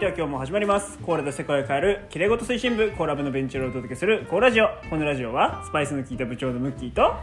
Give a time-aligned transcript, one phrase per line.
[0.00, 0.98] では今日も始まります。
[1.00, 4.68] コーラで世界を変えるきれいごと推進部コーラ部のベンチをお届けするコーラジオ。
[4.88, 7.16] このラジオはスパイスの効いた部長のムッキーと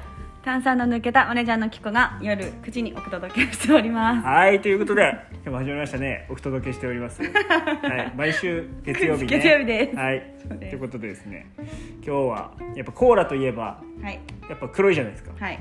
[0.46, 4.28] 炭酸の抜けたマネージャーのキコが夜9時にお届けしております。
[4.28, 4.62] はい。
[4.62, 6.28] ということで今日も始まりましたね。
[6.29, 7.19] お届けしております。
[7.24, 8.13] はい。
[8.15, 9.28] 毎週月曜日ね。
[9.28, 9.97] 月曜日です。
[9.97, 10.35] はい。
[10.59, 11.47] ということでですね。
[11.57, 11.65] 今
[12.03, 14.19] 日はやっぱコーラといえばはい。
[14.47, 15.31] やっぱ黒いじゃないですか。
[15.39, 15.59] はい。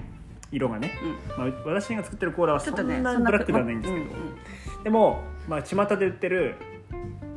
[0.53, 1.51] 色がね、うん。
[1.51, 4.85] まあ、私が作ってるコーラはそんなそんなブラックではないんですけど、うんうん。
[4.85, 6.57] でも、まあ、巷で売ってる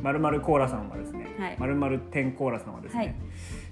[0.01, 1.55] まるまるコーラさんはですねはい。
[1.57, 3.07] まるまる天コーラさんはですね、はい。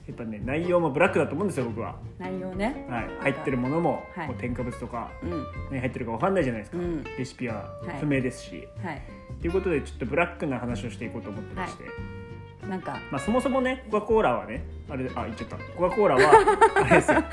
[0.07, 2.85] やっぱね内容もブラックだと思うんですよ僕は、内容ね。
[2.89, 4.27] はい、入ってるものも,、はい。
[4.27, 5.45] もう添加物とかうん。
[5.71, 7.03] 何入ってるかわかんないじゃないですか、うん。
[7.03, 7.55] レシピは
[7.85, 7.99] はい。
[7.99, 9.01] 不明ですし、はい。
[9.41, 11.83] ということでちょっとブラックな話をしていこうと思ってまして、
[12.67, 15.57] なんかまあ、そもそもねコカ・コーラはねあれあ言っちゃった。
[15.57, 16.21] コカ・コーラは
[16.75, 17.23] あれですよ。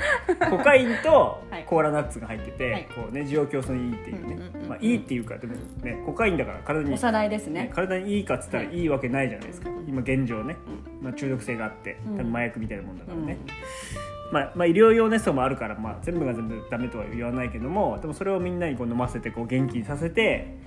[0.49, 1.63] コカインとはい。
[1.65, 2.87] コーラナッツが入ってて、はい。
[2.95, 7.63] こうね需要競争にいいっていうね、まあ、いいっていうかでもねコカインだから体におさらいですね。
[7.63, 8.77] ね体にいいかっつったらはい。
[8.77, 10.55] いいわけないじゃないですか、今現状ね、
[11.01, 12.17] まあ、中毒性があってうん。
[12.17, 20.57] 多分麻薬みたいなもんだからね、うんまあ、まあ医療用ネストもあるから、まあ、全部が全部ダメとは言わないけどもでもそれをみんなにこう飲ませてこう元気にさせて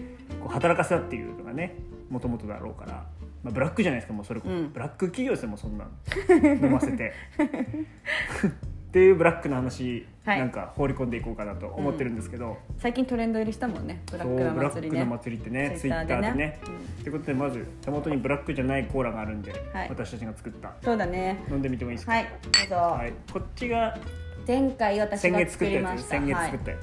[0.40, 1.76] こう働かせたっていうのがね
[2.08, 3.04] もともとだろうから、
[3.42, 4.72] まあ、ブラックじゃないですかもうそれこそ、うん。
[4.72, 7.12] ブラック企業ですよもうそんなの飲ませて。
[8.88, 10.38] っていうブラックな話、はい。
[10.38, 14.98] なんか放り込んでいこうかなと思ってるんですけど、最近トレンド入りしたもんねブラックブラッ祭りね。
[15.04, 16.58] クな祭りってねツイッターでね。
[17.02, 19.88] ということでまず手元にブラックじゃないコーラがあるんで、はい。
[19.90, 20.72] 私たちが作った。
[20.82, 21.44] そうだね。
[21.50, 22.24] 飲んでみてもいいですか、はい。
[22.24, 23.12] どうぞ、はい。
[23.30, 23.98] こっちが
[24.46, 25.84] 前回私先が月作ったやつ。
[25.84, 26.80] 作りました先月はい作ったやつ、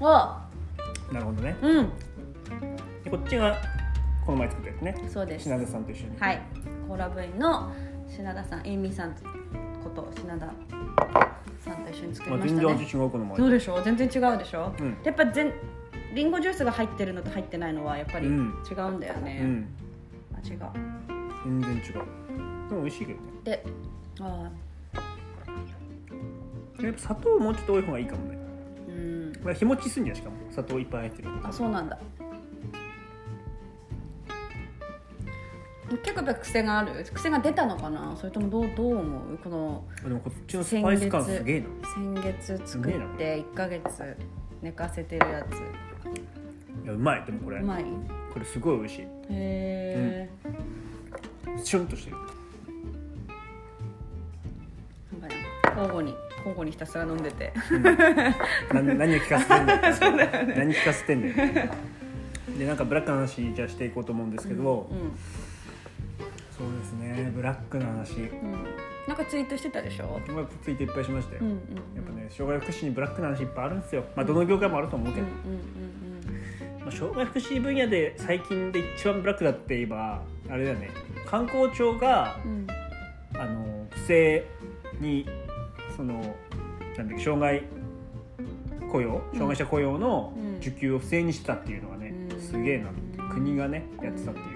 [0.00, 1.12] お。
[1.12, 1.56] なるほどね。
[1.60, 1.84] うん。
[1.86, 1.92] で
[3.16, 3.56] こっちが
[4.26, 5.08] この前作ったやつね。
[5.08, 5.44] そうです。
[5.44, 6.16] 品田さんと一緒に。
[6.20, 6.42] はい。
[6.86, 7.72] コーラ部員の
[8.08, 9.14] 品田さんエイミーさん
[9.82, 10.46] こと品田
[11.60, 12.68] さんと一緒に作まあ、りましたね。
[12.68, 13.38] 全然味違うこの前。
[13.38, 13.82] どうでしょう？
[13.82, 14.98] 全然違うでしょ、うん。
[15.02, 15.50] やっぱ全
[16.14, 18.44] リンゴジュースが入ってるのと入ってないのはやっぱり違ううん
[18.96, 19.68] んだよね、うん。
[20.38, 20.70] 味が
[21.44, 21.82] 全然違う。
[22.68, 23.26] でも美味しいけどね。
[23.44, 23.64] で
[24.20, 24.50] あ
[26.82, 28.38] やっぱ砂糖もうちょっと多い方がいいかもね。
[28.90, 29.42] ーうん。
[29.42, 30.36] これ日持ちすんじゃんしかも。
[30.50, 31.98] 砂糖いっぱい入ってるあそうなんだ
[35.88, 37.04] 結構やっぱ癖がある？
[37.14, 38.16] 癖が出たのかな？
[38.16, 39.38] それともどうどう思う？
[39.38, 41.66] このあでもこっちのスパイス感すげえな。
[41.94, 44.16] 先月作って1ヶ月
[44.62, 45.42] 寝かせてるやい
[46.86, 47.60] やうまいでもこれ。
[47.60, 47.84] つうまい？
[48.32, 49.02] これすごい美味しい。
[49.02, 50.28] へえ、
[51.62, 52.16] シュンとしてる。
[55.20, 57.52] なんかね交互に交互にひたすら飲んでて。
[58.72, 60.46] な何を聞かせてんだよ。
[60.56, 61.34] 何聞かせてんだよ。
[62.58, 65.45] でなんかブラックな話じゃあしていこうと思うんですけど、うんそうです
[67.24, 68.20] ねブラックな話。
[68.20, 68.52] うん。
[69.08, 70.20] なんかツイートしてたでしょ？
[70.28, 71.56] まあツイートいっぱいしましたよ、うんうん
[71.94, 74.04] やっぱね障害福祉にブラックな話いっぱいあるんですよ。
[74.16, 80.90] まあどの業界もあると思うけど、うんうんまあ、障害福祉分野で最近で一番ブラックだって言えばあれだよね。
[81.24, 82.50] 観光庁がうん。
[82.50, 82.66] うん
[83.38, 84.46] あの不正
[84.98, 85.26] に
[85.94, 86.14] その
[86.96, 87.64] なんだっけ障害
[88.90, 89.20] 雇用？
[89.32, 90.56] 障害者雇用のうん。
[90.56, 92.40] 受給を不正にしてたっていうのがね、うん。
[92.40, 93.18] すげえなって。
[93.34, 94.46] 国がねやってたっていう、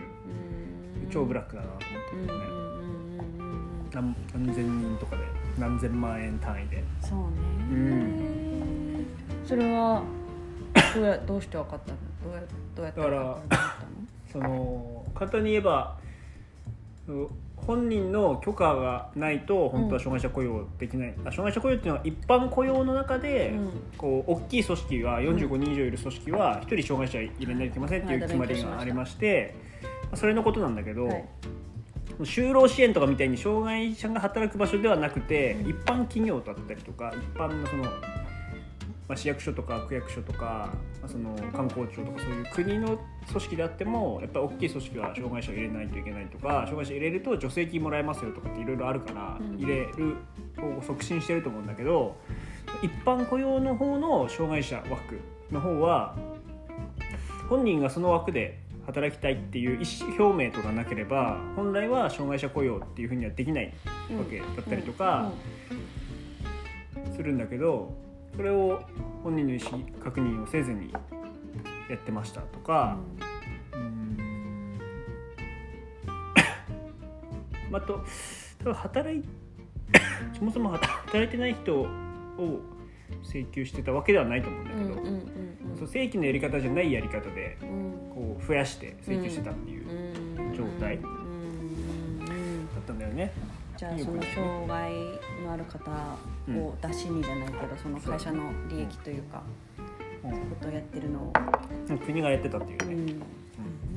[1.04, 1.10] うん。
[1.10, 1.68] 超ブラックだな。
[1.68, 2.50] ってね、うんうんうん
[3.92, 5.22] 何何千人とかで
[5.58, 7.24] 何千万円単位でそうね、
[7.70, 9.06] うん
[9.44, 10.02] それは
[10.94, 12.42] どうやどうして分かったのどうや
[12.76, 13.76] どうやって分かった
[14.30, 15.96] その簡単に言えば
[17.56, 23.70] 本人の許可がないと本当は障害者雇用できない、あ障害者雇用っていうのは一般雇用の中で、うん。
[23.98, 29.54] こう大きい組織が45人以上いる組織は1人障害者入れないといけませんっていうはい決まりがありまして、
[30.04, 31.24] まあそれのことなんだけど、はい
[32.24, 37.90] 就労支援とかみたいに障害者が働く場所ではなくて、うん一般企業だったりとか一般のその、ま
[39.10, 40.70] あ、市役所とか区役所とか、
[41.00, 42.98] まあ、その観光庁とかそういう国の
[43.28, 49.56] 組織であってもやっぱり大きい組織は障害者を入れないといけないとか障害者入れると助成金もらえますよとかっていろいろあるから、うん。
[49.56, 50.16] 入れる
[50.58, 52.16] を促進してると思うんだけど
[52.82, 55.20] 一般雇用の方の障害者枠
[55.50, 56.16] の方は
[57.48, 58.58] 本人がその枠で
[58.90, 63.72] 働きたいっていう意思表明とかなければ本来は障害者雇用っていうふうにはできない
[64.18, 65.30] わけだったりとか
[67.14, 67.94] するんだけど
[68.34, 68.82] それを
[69.22, 70.92] 本人の意思確認をせずに
[71.88, 72.96] やってましたとか、
[77.72, 78.04] ああと
[78.72, 79.24] 働い
[80.38, 81.88] そもそも働いてない人を
[83.22, 85.30] 請求してたわけではないと思うんだけど、うんうんうん
[85.78, 87.56] そう正規のやり方じゃないやり方で
[88.12, 90.54] こう増やして請求してたっていううん。
[90.54, 91.08] 状態だ
[92.80, 93.32] ったんだよね。
[93.76, 94.92] じゃあその障害
[95.44, 95.90] のある方
[96.50, 99.42] を出しにじゃないけどその会社の利益というか
[100.24, 100.28] う。
[100.28, 100.30] ん。
[100.32, 101.32] ことをやってるのを、
[102.04, 103.14] 国がやってたっていうね、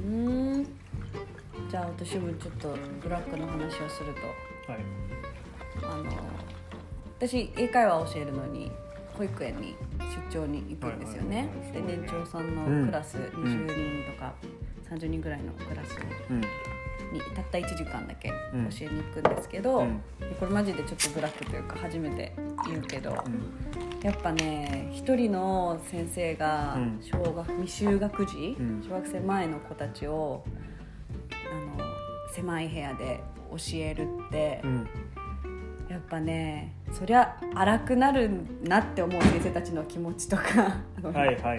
[0.06, 0.63] うん、うん。
[1.69, 4.71] じゃあ私もちょっとブラックの話をすると。
[4.71, 4.81] はい。
[5.83, 6.12] あの
[7.19, 8.71] 私英会話を教えるのに
[9.18, 9.75] 保育園に
[10.31, 11.50] 出張に行くんですよね。
[11.71, 14.33] ではい年長さんうんのクラス20人とか
[14.89, 15.98] 30人ぐらいのクラス
[16.30, 16.42] うん。
[17.12, 18.62] にたった1時間だけ教うん。
[18.62, 20.01] えに行くんですけど、うん。
[20.39, 22.33] これマジでちょっとブラックというか初めて
[22.68, 24.04] 言うけど、うん。
[24.04, 27.00] やっぱね一人の先生がうん。
[27.01, 28.83] 小学未就学児、うん。
[28.88, 30.44] 小学生前の子たちを
[31.12, 31.86] あの
[32.33, 33.19] 狭い部屋で
[33.51, 34.88] 教えるって、うん。
[35.89, 38.30] やっぱねそりゃ荒くなる
[38.63, 40.44] なって思う先生たちの気持ちとか。
[41.04, 41.56] はいはいはいは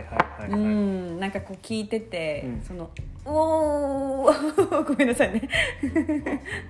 [0.46, 0.60] いうはい。
[0.60, 2.62] んなんかこう聞いてて、うん。
[2.62, 2.90] その
[3.24, 5.48] おー ごめんなさいね。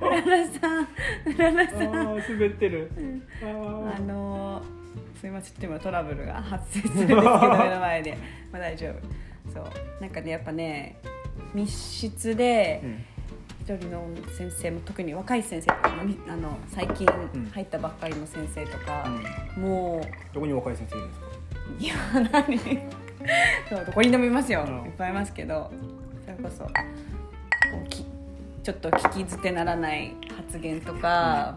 [0.01, 1.93] うららさんうららさん。
[1.93, 2.91] 滑ってる。
[3.43, 4.03] ああー。
[4.03, 4.65] のー
[5.21, 8.19] すいませんちょっと今トラブルが発生するんですけど目の前で、
[8.53, 9.53] まあ、大丈夫。
[9.53, 9.65] そう。
[10.01, 10.97] なんかねやっぱね
[11.55, 13.05] 密室でうん
[13.67, 14.07] 一人の
[14.37, 17.51] 先生も特に若い先生とかみあの最近うん。
[17.51, 19.09] 入ったばっかりの先生とか、
[19.57, 19.63] うん。
[19.63, 21.27] もどこに若い先生いるんですか？
[21.79, 21.95] ういや
[22.31, 22.59] 何
[23.71, 24.75] そうどこにでもいますよ、うん。
[24.87, 25.71] いっぱいいますけど
[26.27, 26.71] それこそこ
[27.83, 28.05] うき
[28.63, 31.57] ちょっと聞き捨てならない発言とか、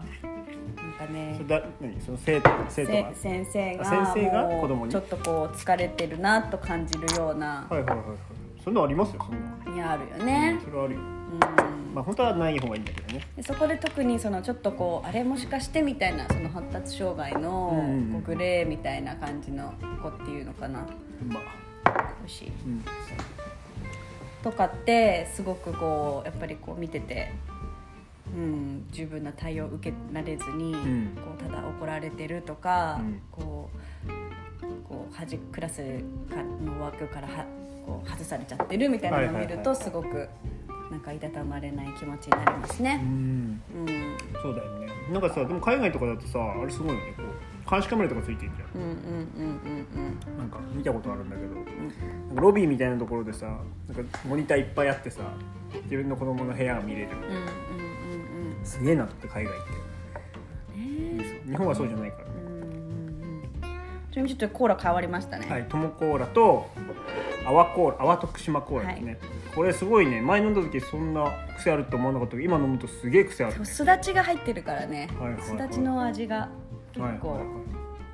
[0.76, 2.00] なんかねそれだ何？
[2.00, 3.10] その生徒生徒が？
[3.14, 4.44] せ先生があ先生が？
[4.44, 4.92] 子供に？
[4.92, 8.06] ちょっとこう疲れてるなと感じるような、はいはいはいはい。
[8.64, 11.00] そんなのありますよそんないやあるよね、それはあるよ。
[11.00, 11.17] うん
[11.94, 13.26] まあ本当はない方がいいんだけどね。
[13.36, 20.80] でそこで特にそのちょっとこうあれもしかしてみたいなその発達障害のこうグレーみたいな感じの子っていうのかな。
[21.26, 21.68] まあ。
[22.20, 22.48] 欲しい。
[22.48, 22.84] うん。
[24.42, 27.32] とかってすごくこうやっぱりこう見てて、
[28.36, 31.16] うん、十分な対応を受けられずに、ん。
[31.16, 33.22] こうただ怒られてるとか、うん。
[33.30, 33.70] こ
[34.06, 35.82] うこうはじクラス
[36.30, 37.44] かの枠からは
[37.86, 40.28] こう外されちゃってるみたいなのを見るとすごく
[40.90, 42.96] なんかいたたまれない気持ちになりますうね。
[42.96, 43.00] ん。
[43.00, 44.16] うん。
[44.42, 44.88] そうだよね。
[45.12, 47.14] なんかさでも海外とかだとさあれすごいよね。
[47.16, 48.82] こう監視カメラとかついてるじゃん。
[48.82, 55.22] うんうんうんうんなんか見たことあるんだけど、なんかロビーみたいなところでさなんかモニターいっぱいあってさ
[55.84, 57.08] 自分の子供の部屋が見れる。
[57.10, 58.64] うんうんうんうん。
[58.64, 59.72] すげえなって海外行って。
[59.72, 63.42] うんね日本はそうじゃないかうんうんうん
[64.12, 65.46] ちなみにちょっとコーラ変わりましたね。
[65.48, 66.70] らはいトモコーラと
[67.48, 69.18] 泡コーラ泡徳島コーラですね、
[69.54, 70.20] これすごいね。
[70.20, 73.64] 前飲んだ時そんな癖あると思わなかったけど今飲むとすげえ癖あるね。
[73.64, 75.42] すだちが入ってるからね、はいはいはい。
[75.42, 76.50] すだちの味が
[76.92, 77.04] 結構。
[77.04, 77.56] はいはいはい。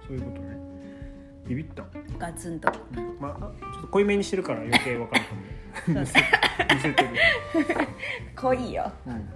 [0.07, 0.55] そういうことね。
[1.47, 1.85] ビビった、
[2.19, 2.73] ガツンと、
[3.21, 6.21] まあ、ちょっと濃いめにしてるから余計わかるかも見せ
[6.75, 7.09] 見せてる、
[8.37, 8.91] 濃いよ。
[9.07, 9.29] うん、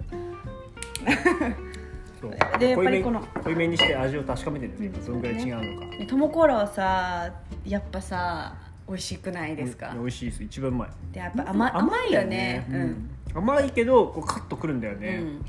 [2.59, 7.31] でやっぱりこの濃いめにして味を確かめてるんですよ今どんぐらい違うのか、でトモコーラはさ
[7.63, 8.55] やっぱさ
[8.89, 9.93] 美味しくないですか？
[9.93, 10.43] 美味しいです。
[10.43, 10.89] 一番うまい。
[11.13, 12.65] でやっぱ甘甘いよね。
[12.69, 12.81] ううん。
[12.87, 15.45] ん、甘いけどこうカッとくるんだよね、うん。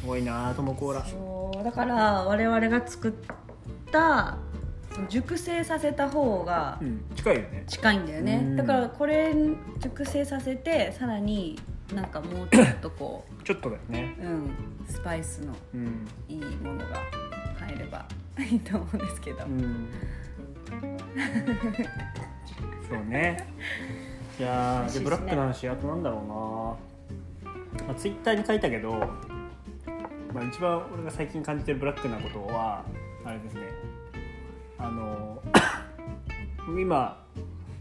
[0.00, 1.04] すごいなトモコーラ。
[1.04, 3.12] そうだから我々が作っ
[3.90, 4.38] た
[5.08, 7.64] 熟成させた方がうん近いよね。
[7.66, 8.56] 近いんだよね、うん。
[8.56, 9.34] だからこれ
[9.80, 11.58] 熟成させてさらに
[11.92, 14.14] なんかもうちょっとこちょっとだよね。
[14.20, 14.50] う、うん、
[14.88, 17.02] スパイスのうん、いいものが
[17.58, 18.06] 入れば
[18.38, 19.88] いいと思うんですけど、うん、
[22.88, 23.46] そうね。
[24.38, 26.76] いやでブラックの話あとなんだろ
[27.44, 28.92] うな、まあ、ツイッターに書いたけど、
[30.32, 32.84] まあ、一番俺が最近感じてるブラックなことは
[33.24, 33.62] あれですね。
[34.78, 35.40] あの
[36.78, 37.22] 今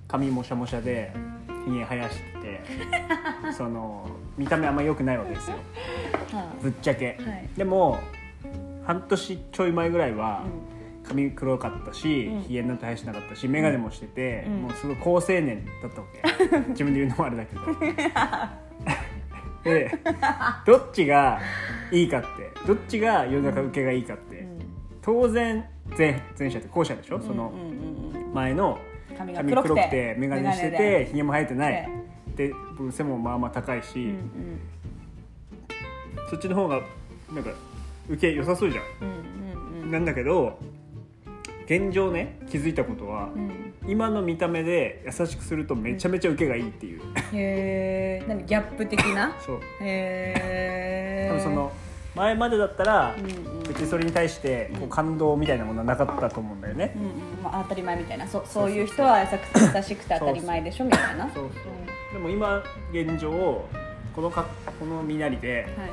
[0.08, 1.12] 髪もしゃもしゃで
[1.66, 2.62] ひげ生やしてて
[3.52, 4.08] その
[4.38, 5.58] 見た目あんま良くないわけですよ。
[6.38, 7.50] はぶっちゃけ、はい。
[7.58, 8.00] でも
[8.86, 10.73] 半年ちょい前ぐらいは、うん
[11.04, 12.42] 髪黒かったしうん。
[12.42, 14.62] ひげなんて生やしてなかったし眼鏡もしてて、うん。
[14.64, 16.22] もうすごい好青年だったわけ。
[16.72, 17.62] 自分で言うのもあれだけど。
[19.64, 19.98] で
[20.66, 21.40] どっちが
[21.90, 22.28] いいかって
[22.68, 24.60] どっちが世の中受けがいいかって、うん。
[25.02, 25.66] 当然
[25.98, 28.34] 前前者って後者でしょ、そのうんうんうん。
[28.34, 28.78] 前の
[29.18, 31.90] 髪黒くて眼鏡しててひげも生えてない。
[32.36, 32.52] で
[32.92, 34.60] 背もまあまあ高いし、うんうん。
[36.30, 36.82] そっちの方が
[37.32, 37.52] なんか
[38.10, 38.84] 受け良さそうじゃん。
[39.02, 39.92] うんうんうん。
[39.92, 40.60] なんだけど
[41.66, 43.74] 現状ね気づいたことは、うん。
[43.88, 47.02] 今の見た目で優しくするとめちゃめちゃ受けがいいっていう、
[47.34, 49.36] へえ何ギャップ的な？
[49.42, 49.56] そう。
[49.82, 51.72] へえ多分その
[52.16, 53.26] 前までだったらうん
[53.58, 53.64] うん。
[53.64, 56.94] 別にそれに対してこう感動みたいなものはなかったと思うんだよね。
[56.96, 57.44] う、んうん。
[57.44, 58.28] まあ、当たり前みたいな。
[58.28, 61.54] そそういう人は優しく優しくて当たり前でしょみたいなそうそう。
[62.14, 63.32] でも今現状
[64.16, 64.46] このか
[64.80, 65.90] この身なりではい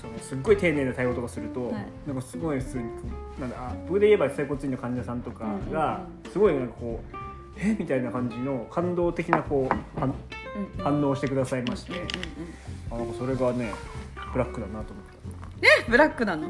[0.00, 1.86] そのすっごい丁寧な対応とかすると、はい。
[2.06, 2.84] なんかすごい普通に
[3.40, 7.16] なんだあ僕で言えば整骨院の患者さんとかがうんすごいなんかこう
[7.58, 10.14] えみたいな感じの感動的なこうあうん
[10.82, 13.10] 反応してくださいまして、うんうんうん。
[13.12, 13.72] あそれがね
[14.32, 15.04] ブラックだなと思っ
[15.62, 16.48] えブラックなの？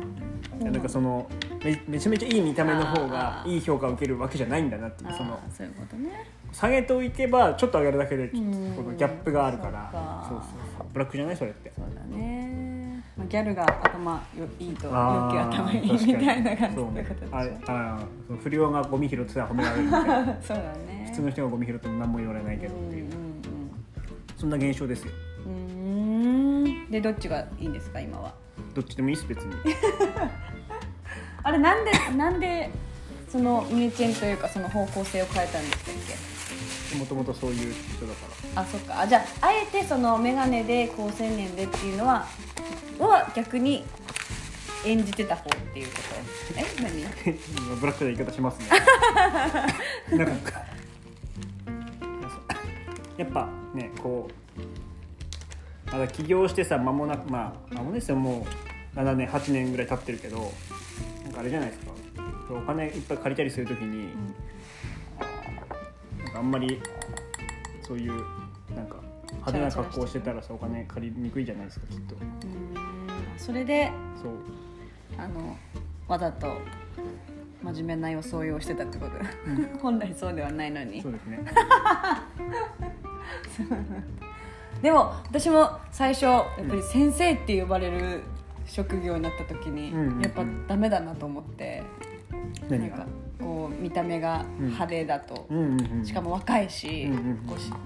[0.61, 1.31] なんかその
[1.65, 6.27] めめちゃめちゃいい見た目の方がいい評価を受けるわけじゃないんだなっていうそのそういうことね。
[6.53, 10.27] 下げておいてばちょっと上げるだけでこのギャップがあるから。
[10.29, 10.87] そうそうそう。
[10.93, 11.37] ブラックじゃない？
[11.37, 11.73] それって。
[11.77, 12.38] そうだね、
[13.19, 17.37] まあ、ギャルが頭よいいとあー陽気頭いいみたいな感じとでしょ。
[17.37, 17.99] あれあ
[18.29, 20.25] その不良がゴミ拾ってたら褒められるみたいな。
[20.41, 21.07] そうだね。
[21.11, 23.05] 普通の人がゴミ拾っても何も言われないけどっていう。
[23.05, 23.29] うん
[24.37, 25.11] そんな現象ですよ。
[25.47, 26.89] うん。
[26.93, 28.33] でどっちがいいんですか今は？
[28.73, 29.53] どっちでもいいです別に。
[31.43, 32.71] あれなんでなんで
[33.29, 35.95] そのミューチェンというかその方向性を変えたんでしたっ
[36.93, 36.99] け？
[36.99, 38.63] もともとそういう人だから。
[38.63, 39.01] あそっか。
[39.01, 42.25] あじゃああえてその眼鏡で高青年でっていうのは
[43.07, 43.85] は逆に
[44.85, 45.99] 演じてた方っていうこと
[46.57, 47.03] え何
[47.81, 48.67] ブラックな言い方しますね。
[50.17, 50.63] なんか
[53.17, 54.29] やっぱねこ
[55.89, 58.47] うまだ起業してさ間もなくまあ間もですよも
[58.95, 60.53] う7年8年ぐらい経ってるけど
[61.25, 61.93] なんかあれじゃないですか。
[62.51, 64.09] お金いっぱい借りたりするときに、
[66.19, 66.81] なんかあんまり
[67.83, 68.13] そういう
[68.75, 68.97] なんか
[69.33, 72.15] 派手な格好をしてたらさお金借りにくいじゃないですかきっと。
[72.15, 72.88] うーん
[73.39, 73.91] それで
[75.17, 75.57] あの
[76.07, 76.59] わざと
[77.63, 79.13] 真面目な装いをしてたってこと、
[79.81, 81.01] 本来そうではないのに。
[81.03, 81.39] そうですね。
[84.83, 88.23] でも私も最初やっぱり先生って呼ばれる
[88.65, 90.23] 職業になった時に、うんうんうん。
[90.23, 91.83] やっぱダメだなと思って、
[92.69, 92.99] 何が？
[92.99, 93.07] か
[93.39, 97.19] こう見た目が派手だと、うんうんうんしかも若いし、うんうん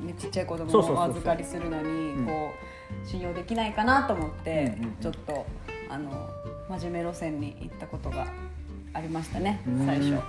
[0.08, 0.14] うん。
[0.16, 2.26] ちっちゃい子供をお預かりするのにうん。
[2.26, 2.50] こ
[3.04, 4.96] う信用できないかなと思って、うんうんうん。
[5.00, 5.46] ちょっと
[5.88, 6.28] あの
[6.68, 8.26] 真面目路線に行ったことが
[8.94, 9.86] ありましたねうん。
[9.86, 10.22] 最初。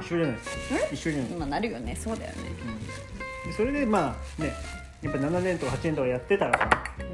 [0.00, 0.88] 一緒じゃないですか。
[0.92, 1.32] 一緒じゃない。
[1.32, 1.96] 今なるよね。
[1.96, 2.38] そうだよね。
[3.46, 4.52] でそれでまあね
[5.02, 6.70] やっぱ7年とか8年とかやってたらさ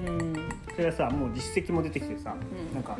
[0.07, 0.35] うん。
[0.75, 2.75] それはさもう実績も出てきてさ、うん。
[2.75, 2.97] なんか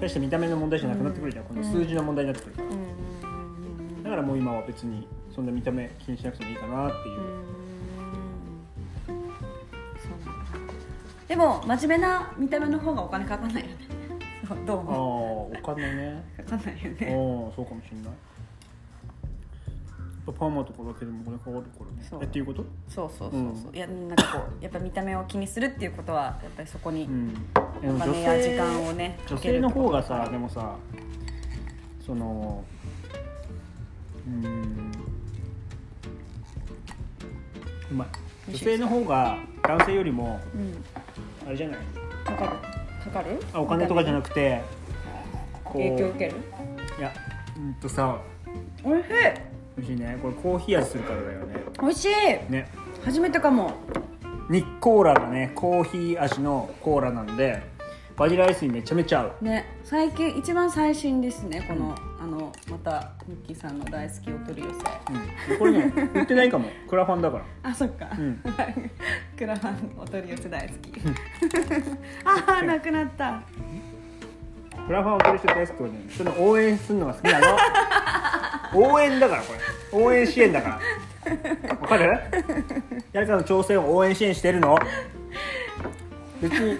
[0.00, 7.50] 大して見た目の問題じゃなくなってくるじゃん、この数字の問題になってくるから、だからもう今は別にそんな見た目気にしなくてもいいかなっていう。
[11.28, 13.76] でも真面目な見た目の方がお金かかんないよね。
[14.66, 16.24] どうああ思お金ね。
[16.38, 18.12] う かかんないよああねそうかもしれない
[20.26, 22.26] パーマとかだけでもお金かかるからね。
[22.26, 22.64] っていうこと？
[22.88, 27.34] そうそうそうそう、いやなんかこうやっぱ見た目を気にするっていうことはやっぱりそこにうん。
[27.34, 27.38] で
[27.84, 30.76] おも金や時間をね女性の方がさでもさ
[32.06, 32.64] その
[34.26, 34.92] うん。
[37.90, 38.08] うまい
[38.50, 40.84] 女性の方が男性よりもうん。
[41.46, 41.78] あれじゃない？
[42.24, 42.50] かかる？
[43.04, 43.40] かかる？
[43.52, 44.62] あお金とかじゃなくくて
[45.64, 46.36] こう影響受ける？
[46.98, 47.12] いや
[47.56, 48.20] うんとさ
[48.84, 49.08] おいしい
[49.76, 50.18] 美味しいね。
[50.20, 51.56] これコーヒー味するからだよね。
[51.80, 52.08] おいしい。
[52.52, 52.70] ね。
[53.04, 53.72] 初めてかも。
[54.48, 55.52] ニッコーラがね。
[55.54, 57.62] コーヒー味のコーラなんで
[58.16, 59.44] バニラアイスにめちゃめちゃ合う。
[59.44, 59.64] ね。
[59.84, 61.64] 最近一番最新ですね。
[61.66, 65.52] この、あのまたミッキーさんの大好きお取り寄せ。
[65.52, 66.68] うん、これね 売ってないかも。
[66.88, 67.44] クラファンだから。
[67.62, 68.42] あそっか、うん。
[69.38, 70.92] クラファンお取り寄せ大好き。
[72.24, 73.42] ああなくなった。
[74.86, 77.46] クラファンを取りして大好きはねその応援するのが好きなの
[78.74, 79.58] 応援だからこれ。
[80.04, 80.80] 応援支援だから。
[81.80, 82.18] わかる？
[83.12, 84.78] 誰かの挑戦を応援支援してるの？
[86.40, 86.78] 別に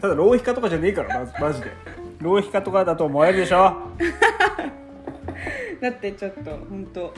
[0.00, 1.72] ただ浪費家とかじゃねえからマジで。
[2.20, 3.74] 浪費家とかだと思えるでしょ？
[5.80, 7.14] だってちょっと本当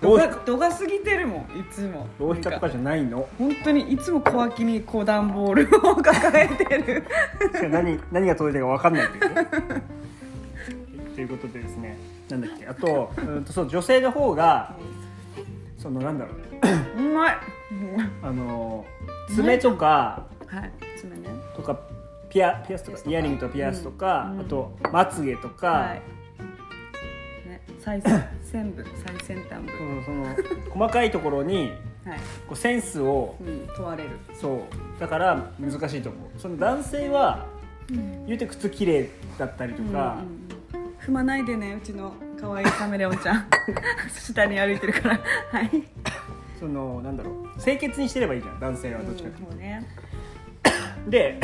[0.00, 2.06] 度が度が過ぎてるもんいつも。
[2.18, 3.28] 浪費家とかじゃないの？
[3.38, 7.04] 本当にいつも小脇にこう段ボールを抱えてる。
[7.70, 9.46] 何何が届いたか分かんないっていうね。
[11.16, 11.98] ということでですね
[12.30, 12.66] なんだっけ？
[12.66, 14.74] あとうんとそう女性の方が
[15.76, 17.02] そのなんだろう。
[17.02, 17.36] うまい。
[18.22, 18.84] あの
[19.34, 20.72] 爪とかはい。
[20.98, 21.28] 爪ね。
[21.56, 21.78] とか
[22.28, 24.40] ピアピアスとかイヤリングとかピアスとか、うん。
[24.40, 27.48] あとまつげとか、はい。
[27.48, 29.70] ね最先 部最先端部。
[29.72, 30.26] そのその
[30.70, 31.72] 細かいところに
[32.04, 34.10] はい、こうセンスをうん、問われる。
[34.32, 34.60] そう。
[34.98, 36.40] だから難しいと思う。
[36.40, 37.46] その男性は
[38.26, 40.57] 言うて靴綺麗だったりとか、うんうん
[41.08, 43.46] 踏まないでねうちの可愛いカメレオンちゃん。
[44.12, 45.20] 下に歩いてるから。
[45.50, 45.70] はい。
[46.60, 47.62] そのなんだろう。
[47.62, 48.60] 清潔にしてればいいじゃん。
[48.60, 49.52] 男性はどっちかっていうと。
[49.52, 49.86] そうね。
[51.08, 51.40] で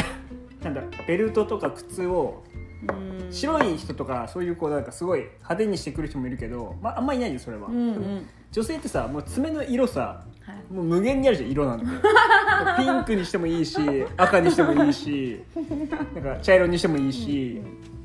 [0.63, 2.45] なんだベルトとか靴を
[2.91, 2.93] う
[3.29, 3.33] ん。
[3.33, 8.29] 白い人とかそういうこうなんかすごい派手にしてくる人もいるけど、まあ、あんまいないよそれは、うんうん。
[8.53, 10.75] 女性ってさもう爪の色さはい。
[10.75, 11.87] もう無限にあるじゃん色なんて。
[12.77, 13.79] ピンクにしてもいいし
[14.19, 17.63] 赤にしてもいいしなんか茶色にしてもいいし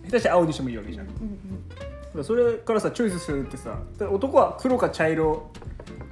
[0.10, 1.08] 下手したら青にしてもいいわけじゃん。
[1.08, 5.52] うんそれからさチョイスするってさ男は黒か茶色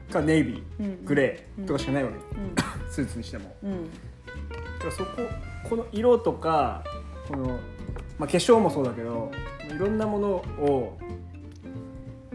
[0.09, 2.55] かかネイビー、うんグレーとかしかないわけ、うん。
[2.91, 3.55] スーツにしても。
[3.63, 3.85] うん。
[3.85, 3.89] だ
[4.79, 5.09] からそこ
[5.67, 6.83] この色とか
[7.27, 7.59] この、
[8.19, 9.31] まあ、化粧もそうだけど
[9.75, 10.97] いろんなものを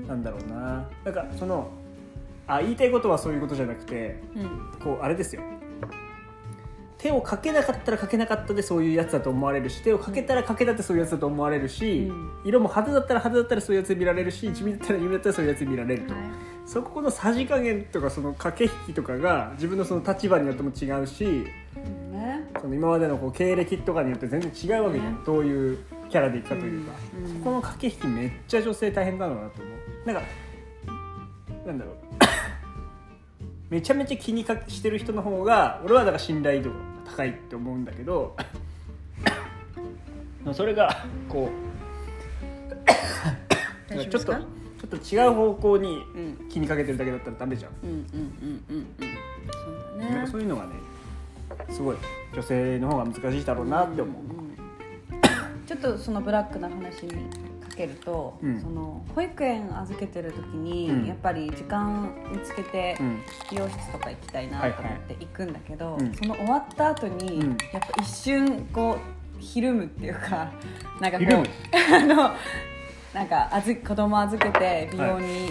[0.08, 0.88] なんだろうな。
[1.04, 1.70] なんかその
[2.48, 4.78] あ言いたいことはそういうことじゃなくてうん。
[4.82, 5.42] こうあれですよ
[7.02, 12.30] 手をかけなかったらかけなかったでそういうやつだと思われるし手をかけたらかけたってそういうやつだと思われるし、うん。
[12.44, 16.22] 色も派手だったら派手だったらそういうやつで見られるし地味だったら地味だったらそういうやつで見られると、はい
[16.64, 21.24] そこのさじ加減とかその駆け引きとかが自分のその立場によっても違うし
[22.12, 22.48] ね。
[22.60, 25.78] その今までのこう経歴とかによって全然違うわけじゃん、ねどういう
[26.08, 27.24] キャラでいくかというか、うん。
[27.24, 27.38] うん。
[27.38, 30.06] そこの駆け引きめっちゃ女性大変だろうなと思う。
[30.06, 30.22] なんか
[31.66, 31.94] なんだろう
[33.68, 38.36] めちゃめちゃ気にかしてる人の方が俺はだから信頼度が高いって思うんだけど
[40.52, 41.50] それがこ
[43.90, 46.48] うちょっとちょっと違う方向にうん。
[46.48, 47.72] 気にかけてるだけだったらダメじゃん、
[50.26, 50.72] そういうのがね
[51.70, 51.96] すごい
[52.34, 54.56] 女性の方が難しいだろうなって思う、ん。
[55.66, 57.12] ちょっとそのブラックな話に
[57.72, 58.60] かけると、うん。
[58.60, 61.06] その保育園預けてる時に、うん。
[61.06, 63.20] やっぱり時間見つけて、うん。
[63.50, 66.14] 美容室とか行きたいなと思って行くんだけど、うん。
[66.14, 67.48] その終わった後に、うん。
[67.72, 68.98] やっぱ一瞬こ
[69.38, 70.52] うひるむっていうか
[71.00, 71.28] なんかこう
[71.94, 72.30] あの
[73.12, 75.46] なんかあず子供預けて美容に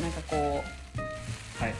[0.00, 1.74] なんかこう、はい。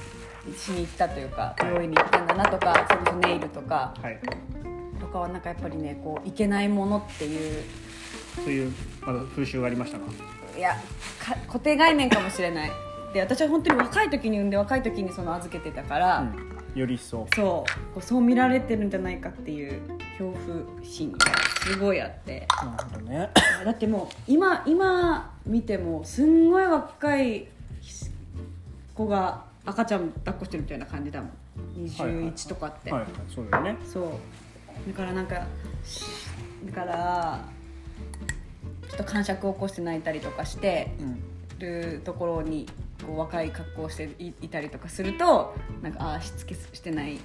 [0.56, 1.64] しに行ったというかはい。
[1.64, 4.18] 美容院に行ったんだなとか、それこそネイルとかはい。
[5.00, 7.64] とかはなんかやっぱりねこういけないものっていう
[8.36, 8.72] そういう
[9.04, 10.04] まだ風習がありましたか？
[10.56, 10.76] いや
[11.18, 12.70] か固定概念かもしれない。
[13.12, 16.54] で私は本当に若い時に産んで若い時にその預けてたから、うん。
[16.74, 17.36] よりそう。
[17.36, 17.64] こ
[17.96, 19.80] うそう見られてるんじゃないかっていう
[20.18, 21.18] 恐怖心が
[21.64, 22.48] すごいあって。
[22.64, 23.30] なるほどね。
[23.64, 27.46] だってもう今今見てもすんごい若い
[28.94, 31.28] 子が赤ちゃん抱っこしてるみたいな感じだもん。
[31.28, 33.76] はいはい21とかって、はいはいそうだよね。
[33.85, 34.12] そう。
[34.88, 35.46] だからなんか
[35.85, 36.04] し
[36.66, 37.40] だから
[38.94, 41.22] っと感触を起こして泣いたりとかしてうん。
[41.61, 42.66] るところに
[43.07, 47.20] こう若い格好をしていいたりとかするとなんかああしつけしてない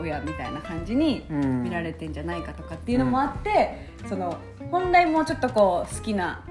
[0.00, 1.62] 親みたいな感じにうん。
[1.64, 4.38] 見られてんじゃないかとかっていうのもあって、その
[4.70, 6.42] 本来もうちょっとこう好きな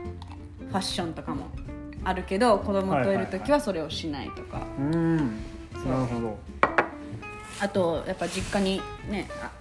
[0.69, 1.47] ファッションとかも
[2.03, 6.37] あるけど子供といる時はそれをしないとか、なるほど。
[7.59, 9.51] あとやっぱ実家にねあ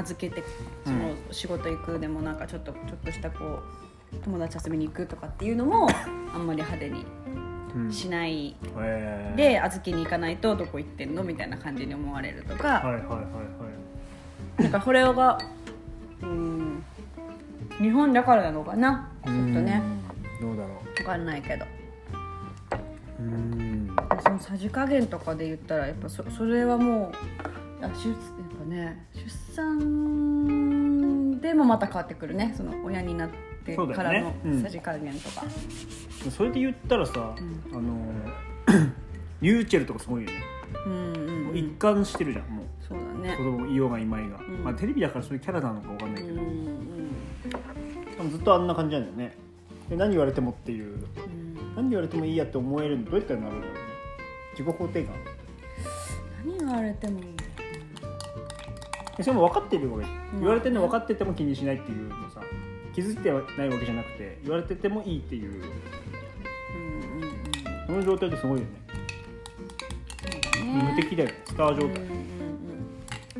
[0.00, 0.42] 預けて
[0.84, 1.16] そのうん。
[1.32, 3.62] 仕事行くでもなんかちょっとちょっとしたこう
[4.24, 5.88] 友達遊びに行くとかっていうのも
[6.34, 7.06] あんまり派手に
[7.74, 9.36] うんしないへー。
[9.36, 13.22] で預けに行かないとどこ行ってんのみたいな感じに思われるとか、はいはいはいは
[14.58, 14.62] い。
[14.62, 15.38] なんかこれが
[16.22, 16.84] うん
[17.78, 19.08] 日本だからなのかな？
[19.24, 19.82] ちょっとね。
[20.40, 20.48] うん。
[20.48, 21.64] どうだろ分かんないけど。
[23.20, 23.96] ううん。
[24.22, 28.18] そのさじ加減とかで言ったらやっぱそそれはもうあ出やっ
[28.58, 32.52] ぱね出産でもまた変わってくるね。
[32.56, 33.36] その親になって
[33.76, 35.44] そうだよからのさじ加減とか、
[36.30, 37.36] それで言ったらさ、ん。
[37.72, 38.12] あの
[39.40, 40.42] リューチェルとかすごいよね、
[40.86, 42.66] うん、一貫してるじゃんもう。
[42.86, 43.36] そうだね。
[43.36, 44.62] 子供いようがいまいが、ん。
[44.62, 46.80] まあテレビだからそういうキャラなのかわかんないけど、うんうん
[48.18, 49.36] 多分ずっとあんな感じなんだよね。
[49.88, 50.94] で何言われてもっていう。
[50.94, 51.74] うん。
[51.74, 53.80] 何言われてもいいやって思えるのどうやったらなるんだろうね
[54.58, 55.14] 自己肯定感。
[56.44, 57.26] 何言われてもいい？
[59.16, 60.40] でそれも分かってるわけ、うん。
[60.40, 62.40] 言われてるの分かってても気にしないっていうのさ
[62.94, 65.52] 気づいてはないわけじゃなくて言われててもいいっていう。
[65.52, 65.70] うんうんうん
[67.86, 68.72] その状態ってすごいよね。
[70.54, 71.30] そう無敵だよ。
[71.44, 72.04] スター状態、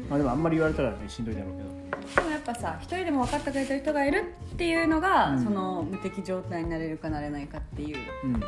[0.08, 1.70] まあでもあんまり言われたらねしんどいだろうけど。
[2.16, 8.40] でもやっぱさ一人でも分かってくれてる人がいるっていうのが、うんその無敵状態になれるかなれないかっていううん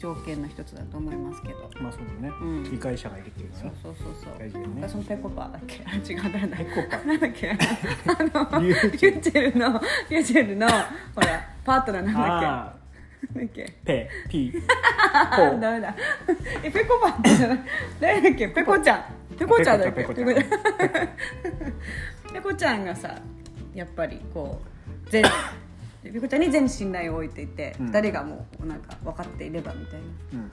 [0.00, 1.70] 条件の一つだと思いますけど。
[1.80, 2.64] まあそうだね、うん。
[2.64, 3.72] 理解者がいるっていうのはね。
[3.82, 4.38] そうそうそうそう。
[4.38, 4.88] 大事だよね。
[4.88, 5.42] そのペコパ。
[5.42, 6.56] だっけあ違う誰だ。
[6.56, 6.96] ペコパ。
[7.04, 7.50] なんだっけ？
[7.50, 7.56] あ
[8.56, 12.74] のリューチェルのリューチェルのほらパートナーなんだっあ
[13.54, 14.52] けペピ
[15.14, 15.94] あポダメだ
[16.62, 17.58] えペコパってじゃない
[18.00, 19.04] 誰だっけペコちゃん
[19.38, 20.34] ペコちゃんだっけペコちゃん
[22.32, 23.14] ペコちゃんがさ
[23.74, 24.62] やっぱりこ
[25.06, 25.22] う全
[26.02, 27.86] ペコちゃんに全信頼を置いていて、うん。
[27.86, 30.50] 二人がもうなんか分かっていればみたいなうんうん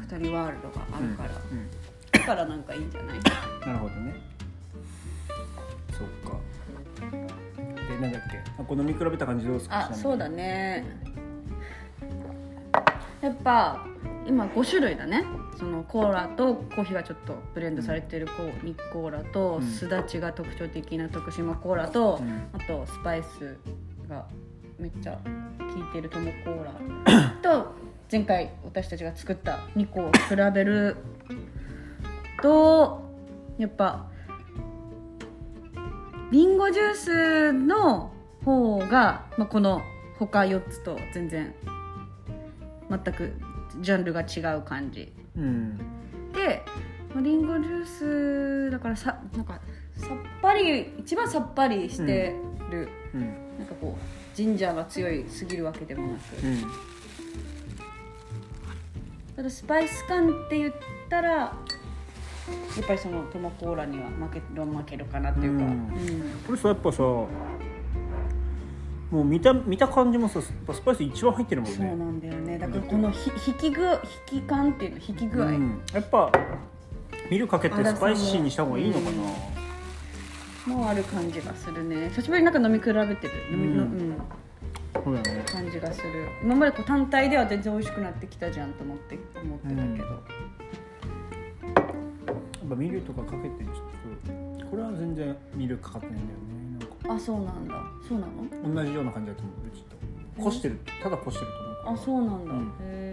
[0.00, 1.68] 二人ワールドがあうんるから、うんうん
[2.12, 3.20] だからなんかいいんじゃない？
[3.66, 4.14] なるほどね。
[5.92, 6.38] そっか。
[7.00, 8.38] でなんだっけ？
[8.58, 9.90] あこの見比べた感じどうですか？
[9.90, 10.84] あそうだね。
[13.20, 13.84] やっぱ
[14.26, 15.24] 今5種類だね。
[15.58, 18.28] そのコーラとコーヒーがちょっとブレンドされてる
[18.62, 19.66] ミコーラと、うん。
[19.66, 22.48] すだちが特徴的な徳島コーラと、うん。
[22.52, 23.56] あとスパイス
[24.08, 24.26] が
[24.78, 25.18] めっちゃ
[25.58, 26.72] 効いてるトモコーラ。
[27.42, 27.74] と
[28.10, 30.96] 前回私たちが作った2個を比べる
[32.42, 33.02] と
[33.58, 34.06] やっぱ
[36.30, 38.12] リンゴジュースの
[38.44, 39.82] 方が、まあ、この
[40.18, 41.54] 他4つと全然
[42.90, 43.32] 全く
[43.80, 45.12] ジャンルが違う感じ。
[45.36, 45.78] うん。
[46.32, 46.62] で
[47.14, 49.60] まあリンゴジュースだからさなんか
[49.94, 50.10] さっ
[50.42, 52.34] ぱり一番さっぱりして
[52.70, 53.20] る、うん。
[53.58, 56.62] なんかこうジンジャーが強いすぎるわけでもなく、うん。
[59.34, 60.74] ただスパイス感って言っ
[61.08, 61.52] たらや
[62.82, 65.70] っぱりそのトマコーラには負ける負けるかなっていうか、うん。
[65.70, 65.78] うん。
[66.46, 67.28] これさやっぱさも
[69.12, 71.76] う見た見た感じもさやっぱスパイス一番入ってるもんね。
[71.76, 72.58] そうなんだよね。
[72.58, 75.80] だからこのひ引き具引き感っていうの引き具合、うん。
[75.94, 76.30] やっぱ
[77.30, 79.10] ミルかけてスパイシーにした方がいいのかな、
[80.66, 82.08] もある感じがするね。
[82.10, 83.32] 久しぶりになんか飲み比べてる。
[83.52, 84.10] 飲みの、ううん。
[84.10, 84.16] ん
[85.04, 85.44] そうだよね。
[85.46, 86.08] 感じがする。
[86.42, 90.12] 今までこう単体では全然美味しくなってきたじゃんと思って思ってたけど、や
[92.66, 93.74] っぱミルとかかけてちょっ
[94.60, 96.44] とこれは全然ミルかかってないんだよね。
[96.80, 97.14] なんか。
[97.14, 97.74] あそうなんだ。
[98.08, 98.74] そうなの？
[98.74, 99.96] 同じような感じだと思ううちと。
[100.42, 100.78] こしてる。
[101.02, 101.50] ただこしてる
[101.84, 101.94] と思う。
[101.94, 102.72] あそうなんだ、うん。
[102.80, 103.12] へ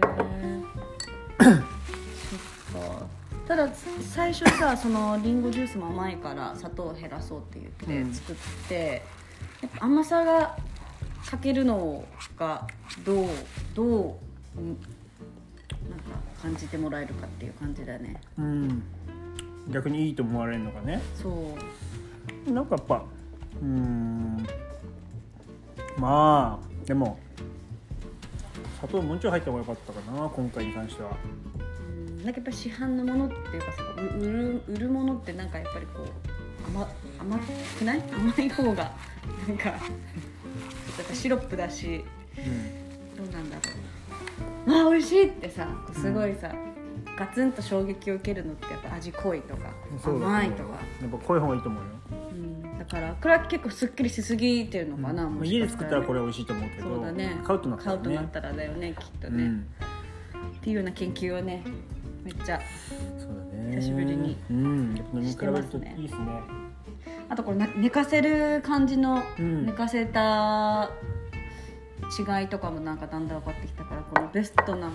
[1.44, 3.06] そっか
[3.46, 3.68] ただ
[4.00, 8.36] 最初さそのリンゴジュースも甘いから砂糖を減らそうって言うんって作っ
[8.68, 9.02] て、
[9.60, 10.56] やっぱ甘さが
[11.26, 12.04] かけるの
[12.38, 12.66] が
[13.04, 13.28] どう
[13.74, 13.88] どう
[14.56, 14.68] うん
[15.90, 18.20] なんか感じてもらえるかっていう感じだね。
[18.38, 18.82] うん。
[19.70, 21.02] 逆にいいと思われるのがね。
[21.14, 21.54] そ
[22.48, 22.50] う。
[22.50, 23.04] なんかやっぱ
[23.60, 24.46] うーん。
[25.98, 27.18] まあでも
[28.80, 31.10] 砂糖もうちょい入った方が良かったかな今回に関しては。
[31.10, 31.53] うん
[32.24, 33.66] なんかやっぱり市販のものっていうか
[34.18, 36.06] 売る売るものってなんかやっぱりこう
[36.68, 36.88] 甘
[37.20, 37.38] 甘
[37.78, 38.92] くない甘い方が
[39.46, 39.74] なんか
[41.12, 42.02] シロップだし
[43.16, 44.84] どうなんだろう。
[44.86, 46.50] あー美味しいってさすごいさ、
[47.18, 50.70] ガツンと衝撃を受けるのってやっぱ味濃いとか甘いとか、
[51.02, 51.88] やっぱ濃い方がいいと思うよ。
[52.32, 57.38] うん、だからこれは結構すっきりしすぎてるのかな、もし家で作ったらこれ美味しいと思うけどそうだね。
[57.44, 58.02] 買うとなったらね。
[58.02, 59.66] 買うとなったらだよねきっとね、っうん。
[60.62, 61.62] ていうような研究をね
[62.24, 62.60] めっちゃ
[63.18, 63.76] そうだね。
[63.76, 64.36] 久しぶりに
[65.28, 65.94] してますね。
[65.98, 66.42] いいですね。
[67.28, 69.66] あとこれな寝かせる感じの、うん。
[69.66, 70.90] 寝かせた
[72.18, 74.90] 違いとかもなんかだんだん分かってきたからこのベストな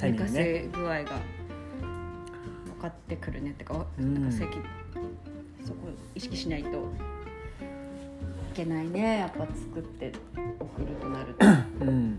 [0.00, 4.14] 寝かせ具合が分かってくるねってか、うん。
[4.14, 4.46] なんか席
[5.64, 6.72] そこ意識しないとい
[8.54, 9.18] けないね。
[9.20, 10.12] やっぱ作って
[10.60, 11.46] 送るとなると。
[11.46, 12.18] うん。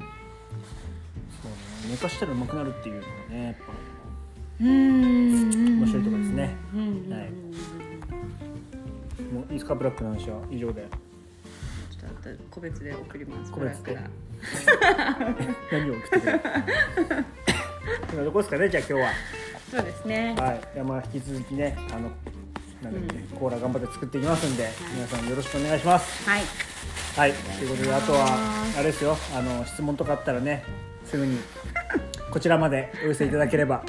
[1.41, 1.91] そうね。
[1.91, 3.62] 寝かしたらうまくなるっていうのがねやっぱ
[4.62, 6.56] 面白いところですね。
[6.74, 6.80] うん。
[6.80, 7.32] うんうんはい。
[9.34, 10.88] もういいですかブラックの話は以上で。
[11.91, 13.52] ちょっと後個別で送ります。
[13.52, 13.98] 個別で。
[15.72, 16.39] 何を送ってる
[18.13, 19.10] 今どこですかねじゃあ今日は。
[19.72, 20.36] そうですね。
[20.38, 22.12] はい、じゃあまあ引き続きね、あの、
[22.82, 26.28] なんだっけ、コーラ頑張って作っていきますんで、皆さんよろしくお願いします。
[26.28, 26.41] はい。
[27.15, 28.28] はい、ということで、あとは、
[28.78, 30.63] あれですよ、あの、質問とかあったらね、
[31.06, 31.39] すぐに。
[32.32, 33.84] こちらまでお寄せいただければ。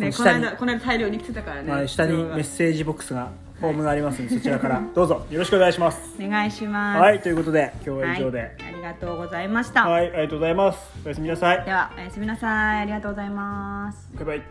[0.00, 6.14] ね、この間、この間大量に来てたからね、まあ、下にメッセージボックスが、フォームがありますので、そちらからどうぞよろしくお願いします。
[6.18, 8.38] お願いしますはい、ということで、今日は以上で。
[8.38, 10.78] はい、ありがとうございました、はい、ありがとうございます。
[11.04, 11.64] おやすみなさい。
[11.64, 14.42] ではおやすみなさいありがとうございますバイバイ。